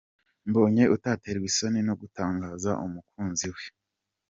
[0.49, 3.63] Mbonyi utaterwa isoni no gutangaza umukunzi we.